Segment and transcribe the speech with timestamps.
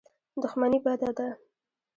[0.41, 1.27] دښمني بده ده.